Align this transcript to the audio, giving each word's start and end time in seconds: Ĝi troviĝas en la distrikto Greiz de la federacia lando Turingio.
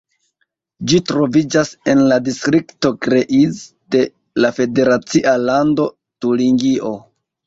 Ĝi 0.91 0.99
troviĝas 1.09 1.67
en 1.91 1.99
la 2.11 2.15
distrikto 2.29 2.91
Greiz 3.07 3.59
de 3.97 4.01
la 4.45 4.51
federacia 4.61 5.35
lando 5.43 5.87
Turingio. 6.27 6.91